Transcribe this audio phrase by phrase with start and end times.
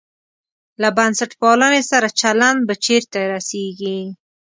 [0.81, 3.99] له بنسټپالنې سره چلند به چېرته رسېږي.